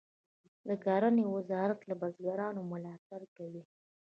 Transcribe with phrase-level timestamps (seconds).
[0.67, 3.63] د کرنې وزارت له بزګرانو ملاتړ کوي.